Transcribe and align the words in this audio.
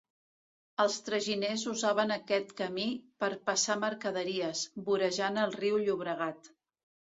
Els 0.85 0.95
traginers 1.09 1.65
usaven 1.71 2.13
aquest 2.15 2.55
camí 2.63 2.87
per 3.25 3.31
passar 3.51 3.77
mercaderies, 3.85 4.65
vorejant 4.91 5.41
el 5.45 5.57
riu 5.61 5.81
Llobregat. 5.87 6.53